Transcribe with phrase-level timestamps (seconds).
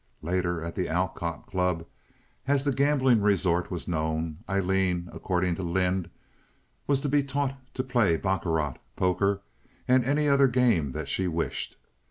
[0.23, 1.85] Later at the Alcott Club,
[2.47, 6.09] as the gambling resort was known, Aileen, according to Lynde,
[6.87, 9.43] was to be taught to play baccarat, poker,
[9.87, 11.77] and any other game that she wished.